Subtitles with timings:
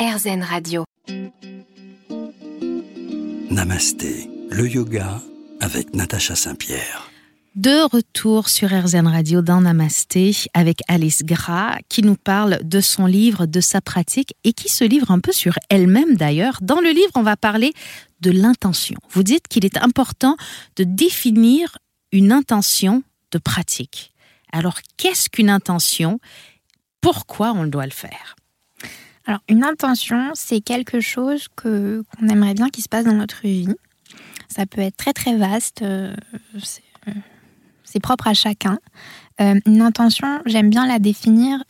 [0.00, 0.84] RZN Radio.
[3.50, 5.20] Namasté, le yoga
[5.60, 7.10] avec Natacha Saint-Pierre.
[7.54, 13.04] De retour sur RZN Radio dans Namasté avec Alice Gras qui nous parle de son
[13.04, 16.60] livre, de sa pratique et qui se livre un peu sur elle-même d'ailleurs.
[16.62, 17.74] Dans le livre, on va parler
[18.22, 18.96] de l'intention.
[19.10, 20.36] Vous dites qu'il est important
[20.76, 21.76] de définir
[22.10, 24.14] une intention de pratique.
[24.50, 26.20] Alors, qu'est-ce qu'une intention?
[27.02, 28.36] Pourquoi on doit le faire?
[29.26, 33.42] Alors, une intention, c'est quelque chose que qu'on aimerait bien qu'il se passe dans notre
[33.42, 33.68] vie.
[34.48, 36.14] Ça peut être très très vaste, euh,
[37.08, 37.12] euh,
[37.84, 38.78] c'est propre à chacun.
[39.40, 41.62] Euh, une intention, j'aime bien la définir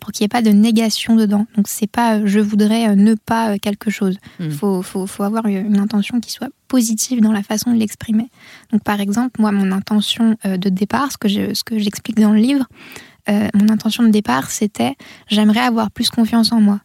[0.00, 1.46] pour qu'il n'y ait pas de négation dedans.
[1.56, 4.16] Donc c'est pas je voudrais ne pas quelque chose.
[4.38, 4.52] Il hmm.
[4.52, 8.30] faut, faut, faut, avoir une intention qui soit positive dans la façon de l'exprimer.
[8.72, 12.66] Donc par exemple, moi, mon intention de départ, ce que j'explique dans le livre,
[13.28, 14.94] mon intention de départ, c'était
[15.28, 16.80] j'aimerais avoir plus confiance en moi.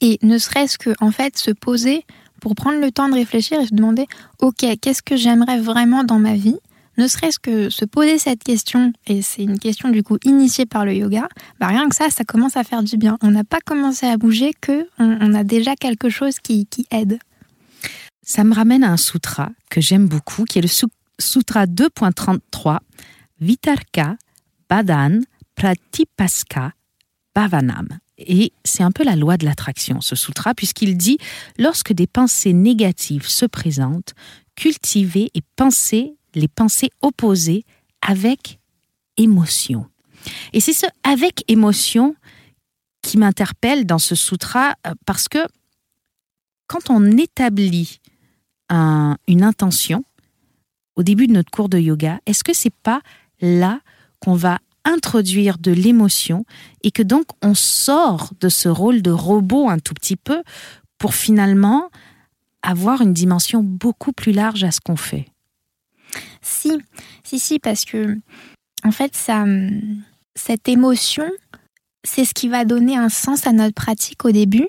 [0.00, 2.04] Et ne serait-ce que, en fait, se poser
[2.40, 4.06] pour prendre le temps de réfléchir et se demander,
[4.40, 6.56] OK, qu'est-ce que j'aimerais vraiment dans ma vie?
[6.98, 10.84] Ne serait-ce que se poser cette question, et c'est une question du coup initiée par
[10.84, 13.16] le yoga, bah rien que ça, ça commence à faire du bien.
[13.22, 17.18] On n'a pas commencé à bouger que on, a déjà quelque chose qui, qui, aide.
[18.22, 20.68] Ça me ramène à un sutra que j'aime beaucoup, qui est le
[21.18, 22.78] sutra 2.33,
[23.40, 24.16] Vitarka
[24.68, 25.20] Badan
[25.54, 26.72] Pratipaska
[27.34, 27.88] Bhavanam.
[28.26, 31.18] Et c'est un peu la loi de l'attraction, ce sutra, puisqu'il dit
[31.58, 34.14] lorsque des pensées négatives se présentent,
[34.56, 37.64] cultivez et pensez les pensées opposées
[38.02, 38.60] avec
[39.16, 39.86] émotion.
[40.52, 42.14] Et c'est ce avec émotion
[43.02, 45.38] qui m'interpelle dans ce sutra euh, parce que
[46.66, 48.00] quand on établit
[49.26, 50.04] une intention
[50.94, 53.00] au début de notre cours de yoga, est-ce que c'est pas
[53.40, 53.80] là
[54.20, 56.44] qu'on va introduire de l'émotion
[56.82, 60.42] et que donc on sort de ce rôle de robot un tout petit peu
[60.98, 61.90] pour finalement
[62.62, 65.26] avoir une dimension beaucoup plus large à ce qu'on fait.
[66.42, 66.72] Si,
[67.24, 68.18] si, si, parce que
[68.84, 69.44] en fait, ça,
[70.34, 71.28] cette émotion,
[72.02, 74.68] c'est ce qui va donner un sens à notre pratique au début.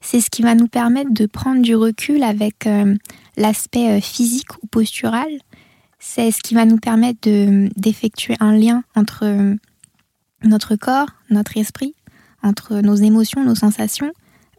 [0.00, 2.96] C'est ce qui va nous permettre de prendre du recul avec euh,
[3.36, 5.28] l'aspect euh, physique ou postural
[6.00, 7.28] c'est ce qui va nous permettre
[7.76, 9.56] d'effectuer un lien entre
[10.42, 11.94] notre corps, notre esprit,
[12.42, 14.10] entre nos émotions, nos sensations.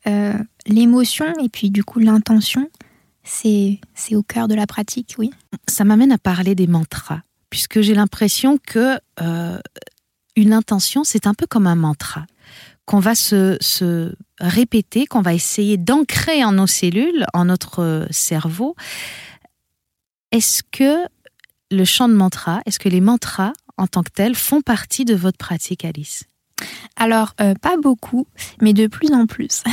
[0.07, 0.33] Euh,
[0.65, 2.69] l'émotion et puis du coup l'intention,
[3.23, 3.79] c'est
[4.13, 5.31] au cœur de la pratique, oui.
[5.67, 9.59] Ça m'amène à parler des mantras, puisque j'ai l'impression que euh,
[10.35, 12.25] une intention, c'est un peu comme un mantra
[12.85, 18.75] qu'on va se, se répéter, qu'on va essayer d'ancrer en nos cellules, en notre cerveau.
[20.31, 21.07] Est-ce que
[21.71, 25.15] le chant de mantra, est-ce que les mantras en tant que tels font partie de
[25.15, 26.25] votre pratique, Alice?
[26.95, 28.27] Alors, euh, pas beaucoup,
[28.61, 29.63] mais de plus en plus.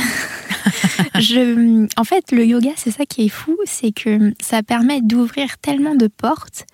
[1.97, 5.95] en fait, le yoga, c'est ça qui est fou, c'est que ça permet d'ouvrir tellement
[5.95, 6.65] de portes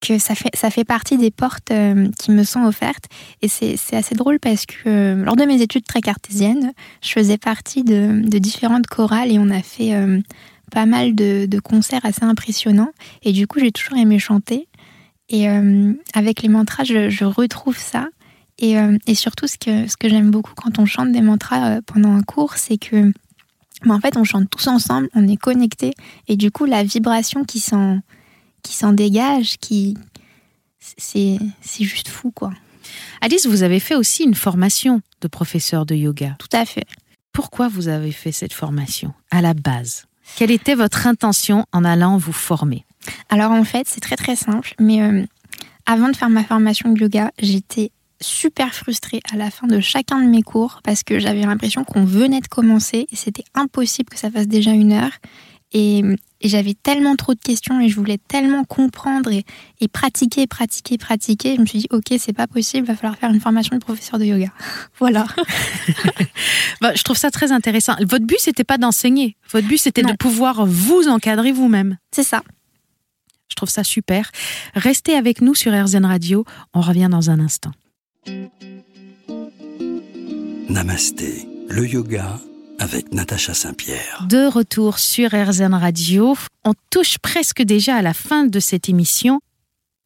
[0.00, 3.04] que ça fait, ça fait partie des portes euh, qui me sont offertes.
[3.40, 7.38] Et c'est assez drôle parce que euh, lors de mes études très cartésiennes, je faisais
[7.38, 9.94] partie de, différentes chorales et on a fait
[10.72, 12.90] pas mal de, de, concerts assez impressionnants.
[13.22, 14.66] Et du coup, j'ai toujours aimé chanter.
[15.32, 18.08] Et euh, avec les mantras, je, retrouve ça.
[18.58, 21.70] Et, euh, et, surtout, ce que, ce que j'aime beaucoup quand on chante des mantras
[21.70, 23.10] euh, pendant un cours, c'est que
[23.84, 25.94] bah, en fait, on chante tous ensemble, on est connectés.
[26.28, 28.00] Et du coup, la vibration qui s'en,
[28.62, 29.96] qui s'en dégage, qui,
[30.78, 32.52] c'est, c'est juste fou, quoi.
[33.22, 36.36] Alice, vous avez fait aussi une formation de professeur de yoga.
[36.38, 36.84] Tout à fait.
[37.32, 40.04] Pourquoi vous avez fait cette formation à la base?
[40.36, 42.84] Quelle était votre intention en allant vous former?
[43.28, 45.24] Alors en fait, c'est très très simple, mais euh,
[45.86, 47.90] avant de faire ma formation de yoga, j'étais
[48.20, 52.04] super frustrée à la fin de chacun de mes cours parce que j'avais l'impression qu'on
[52.04, 55.12] venait de commencer et c'était impossible que ça fasse déjà une heure.
[55.74, 56.02] Et,
[56.44, 61.54] j'avais tellement trop de questions et je voulais tellement comprendre et, pratiquer, pratiquer, pratiquer.
[61.54, 64.18] Je me suis dit, ok, c'est pas possible, va falloir faire une formation de professeur
[64.18, 64.48] de yoga.
[64.98, 65.24] voilà.
[66.80, 67.94] bah, je trouve ça très intéressant.
[68.00, 69.36] Votre but, c'était pas d'enseigner.
[69.52, 71.96] Votre but, c'était de pouvoir vous encadrer vous-même.
[72.10, 72.42] C'est ça.
[73.52, 74.30] Je trouve ça super.
[74.74, 76.46] Restez avec nous sur RZN Radio.
[76.72, 77.72] On revient dans un instant.
[80.70, 82.40] Namasté, le yoga
[82.78, 84.24] avec Natacha Saint-Pierre.
[84.26, 86.34] De retour sur RZN Radio.
[86.64, 89.42] On touche presque déjà à la fin de cette émission.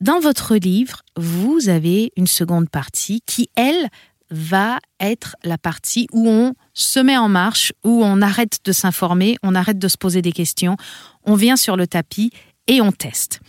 [0.00, 3.88] Dans votre livre, vous avez une seconde partie qui, elle,
[4.30, 9.36] va être la partie où on se met en marche, où on arrête de s'informer,
[9.44, 10.76] on arrête de se poser des questions,
[11.24, 12.32] on vient sur le tapis
[12.66, 13.40] et on teste.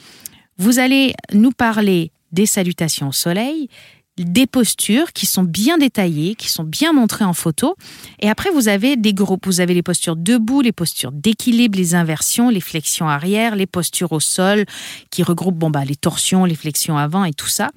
[0.57, 3.69] Vous allez nous parler des salutations au soleil,
[4.17, 7.75] des postures qui sont bien détaillées, qui sont bien montrées en photo.
[8.19, 9.45] Et après, vous avez des groupes.
[9.45, 14.11] Vous avez les postures debout, les postures d'équilibre, les inversions, les flexions arrière, les postures
[14.11, 14.65] au sol,
[15.11, 17.69] qui regroupent bon, bah, les torsions, les flexions avant et tout ça.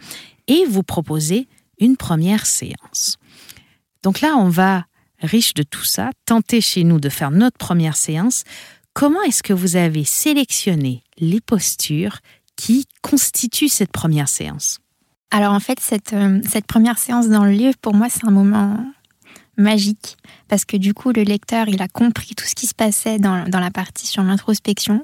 [0.49, 1.47] Et vous proposez
[1.79, 3.19] une première séance.
[4.03, 4.87] Donc là, on va,
[5.21, 8.45] riche de tout ça, tenter chez nous de faire notre première séance.
[8.95, 12.19] Comment est-ce que vous avez sélectionné les postures
[12.57, 14.81] qui constituent cette première séance
[15.31, 18.33] alors en fait, cette, euh, cette première séance dans le livre, pour moi, c'est un
[18.33, 18.85] moment
[19.57, 20.17] magique
[20.49, 23.49] parce que du coup, le lecteur, il a compris tout ce qui se passait dans,
[23.49, 25.03] dans la partie sur l'introspection.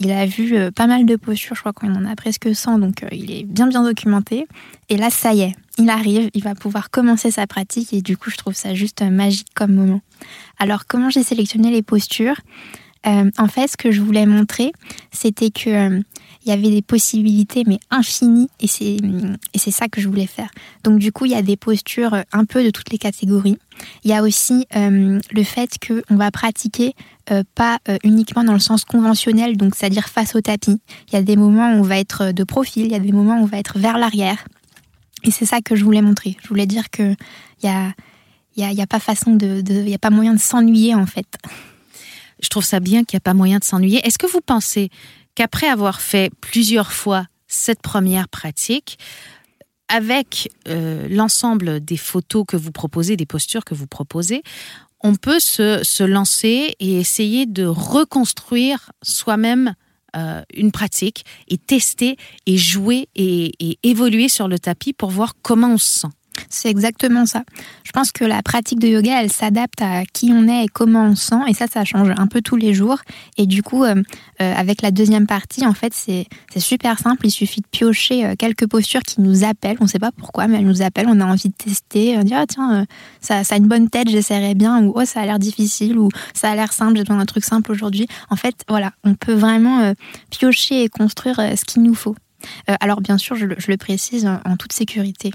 [0.00, 2.78] Il a vu euh, pas mal de postures, je crois qu'on en a presque 100,
[2.78, 4.46] donc euh, il est bien bien documenté.
[4.88, 8.16] Et là, ça y est, il arrive, il va pouvoir commencer sa pratique et du
[8.16, 10.00] coup, je trouve ça juste magique comme moment.
[10.58, 12.40] Alors, comment j'ai sélectionné les postures?
[13.38, 14.72] En fait, ce que je voulais montrer,
[15.12, 16.02] c'était que
[16.48, 20.26] il y avait des possibilités, mais infinies, et c'est, et c'est ça que je voulais
[20.26, 20.48] faire.
[20.82, 23.58] Donc du coup, il y a des postures euh, un peu de toutes les catégories.
[24.02, 26.94] Il y a aussi euh, le fait qu'on va pratiquer
[27.30, 30.80] euh, pas uniquement dans le sens conventionnel, donc c'est-à-dire face au tapis.
[31.08, 33.12] Il y a des moments où on va être de profil, il y a des
[33.12, 34.46] moments où on va être vers l'arrière.
[35.24, 36.38] Et c'est ça que je voulais montrer.
[36.42, 37.14] Je voulais dire que
[37.62, 37.68] il
[38.56, 41.26] y a, pas façon de, il y a pas moyen de s'ennuyer en fait.
[42.40, 44.06] Je trouve ça bien qu'il n'y a pas moyen de s'ennuyer.
[44.06, 44.90] Est-ce que vous pensez
[45.34, 48.98] qu'après avoir fait plusieurs fois cette première pratique,
[49.88, 54.42] avec euh, l'ensemble des photos que vous proposez, des postures que vous proposez,
[55.00, 59.74] on peut se, lancer et essayer de reconstruire soi-même
[60.16, 65.74] euh, une pratique et tester et jouer et évoluer sur le tapis pour voir comment
[65.74, 66.17] on se sent?
[66.48, 67.42] C'est exactement ça.
[67.84, 71.04] Je pense que la pratique de yoga, elle s'adapte à qui on est et comment
[71.04, 72.98] on sent, et ça, ça change un peu tous les jours.
[73.36, 73.94] Et du coup, euh,
[74.40, 76.26] euh, avec la deuxième partie, en fait, c'est
[76.58, 77.26] super simple.
[77.26, 79.76] Il suffit de piocher euh, quelques postures qui nous appellent.
[79.80, 81.08] On ne sait pas pourquoi, mais elles nous appellent.
[81.08, 82.16] On a envie de tester.
[82.18, 82.86] On dit ah tiens,
[83.20, 84.82] ça, ça a une bonne tête, j'essaierai bien.
[84.84, 85.98] Ou oh ça a l'air difficile.
[85.98, 88.06] Ou ça a l'air simple, j'ai besoin d'un truc simple aujourd'hui.
[88.30, 89.92] En fait, voilà, on peut vraiment
[90.30, 92.16] piocher et construire ce qu'il nous faut.
[92.80, 95.32] alors bien sûr, je le, précise en toute sécurité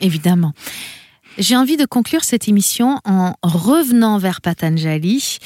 [0.00, 0.52] évidemment.
[1.36, 5.38] J'ai envie de conclure cette émission en revenant vers Patanjali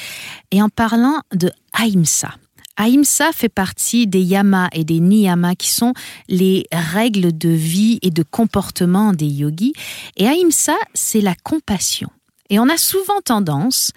[0.51, 2.35] et en parlant de Ahimsa.
[2.77, 5.95] Ahimsa fait partie des yamas et des niyamas qui sont
[6.29, 9.73] les règles de vie et de comportement des yogis.
[10.17, 12.09] Et Ahimsa, c'est la compassion.
[12.51, 13.93] Et on a souvent tendance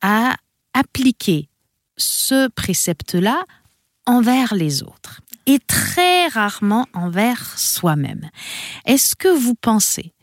[0.00, 0.34] à
[0.74, 1.48] appliquer
[1.98, 3.44] ce précepte-là
[4.06, 8.30] envers les autres et très rarement envers soi-même.
[8.84, 10.14] Est-ce que vous pensez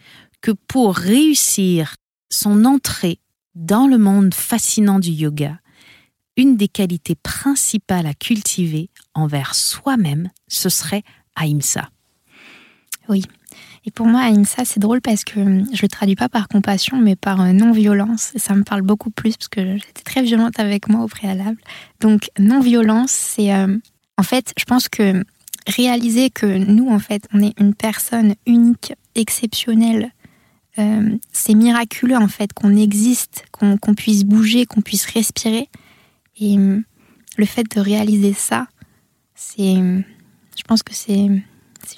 [0.42, 1.96] que pour réussir
[2.30, 3.20] son entrée
[3.56, 5.60] dans le monde fascinant du yoga,
[6.38, 11.04] une des qualités principales à cultiver envers soi-même, ce serait
[11.36, 11.90] Ahimsa?
[13.10, 13.24] Oui.
[13.86, 15.40] Et pour moi, Ahimsa, c'est drôle parce que
[15.74, 18.34] je le traduis pas par compassion, mais par euh, non-violence.
[18.36, 21.58] Ça me parle beaucoup plus parce que j'étais très violente avec moi au préalable.
[22.00, 23.78] Donc, non-violence, c'est euh,
[24.20, 25.24] en fait, je pense que
[25.66, 30.12] réaliser que nous, en fait, on est une personne unique, exceptionnelle,
[30.78, 35.70] euh, c'est miraculeux, en fait, qu'on existe, qu'on puisse bouger, qu'on puisse respirer.
[36.38, 36.82] Et euh,
[37.38, 38.68] le fait de réaliser ça,
[39.36, 41.44] c'est, je pense que c'est une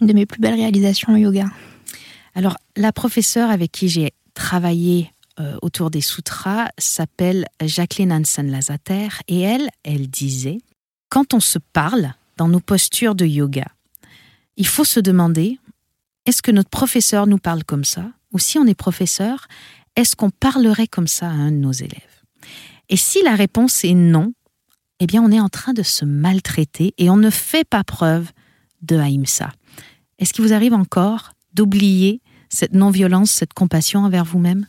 [0.02, 1.48] de mes plus belles réalisations au yoga.
[2.36, 9.42] Alors, la professeure avec qui j'ai travaillé euh, autour des sutras s'appelle Jacqueline Hansen-Lazater et
[9.42, 10.60] elle, elle disait
[11.12, 13.68] quand on se parle dans nos postures de yoga,
[14.56, 15.60] il faut se demander,
[16.26, 18.10] est-ce que notre professeur nous parle comme ça?
[18.32, 19.48] Ou si on est professeur,
[19.98, 22.24] est-ce qu'on parlerait comme ça à un de nos élèves?
[22.88, 24.34] Et si la réponse est non,
[25.02, 28.32] eh bien on est en train de se maltraiter et on ne fait pas preuve
[28.82, 29.52] de haïmsa.
[30.18, 34.66] Est-ce qu'il vous arrive encore d'oublier cette non-violence, cette compassion envers vous-même?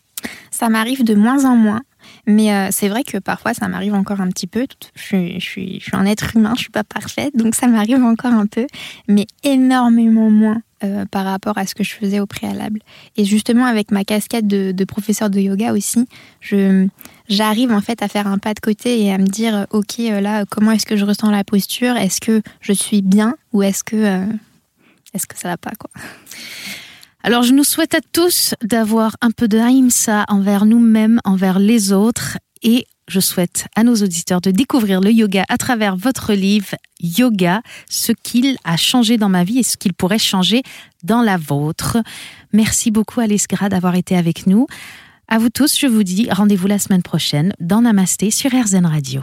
[0.50, 1.82] Ça m'arrive de moins en moins.
[2.26, 4.66] Mais euh, c'est vrai que parfois, ça m'arrive encore un petit peu.
[4.94, 8.02] Je suis, je je suis un être humain, je suis pas parfaite, donc ça m'arrive
[8.02, 8.66] encore un peu,
[9.08, 12.80] mais énormément moins euh, par rapport à ce que je faisais au préalable.
[13.16, 16.06] Et justement, avec ma casquette de, de professeur de yoga aussi,
[16.40, 16.86] je
[17.28, 20.20] j'arrive en fait à faire un pas de côté et à me dire, ok, euh,
[20.20, 21.96] là, comment est-ce que je ressens la posture?
[21.96, 24.26] Est-ce que je suis bien ou est-ce que
[25.14, 25.90] est-ce que ça va pas quoi?
[27.22, 31.92] Alors je nous souhaite à tous d'avoir un peu de haïmsa envers nous-mêmes, envers les
[31.92, 36.74] autres et je souhaite à nos auditeurs de découvrir le yoga à travers votre livre
[37.00, 40.62] Yoga, ce qu'il a changé dans ma vie et ce qu'il pourrait changer
[41.02, 41.98] dans la vôtre.
[42.52, 44.66] Merci beaucoup Alice Gras d'avoir été avec nous.
[45.28, 49.22] À vous tous, je vous dis rendez-vous la semaine prochaine dans Namasté sur RZN Radio.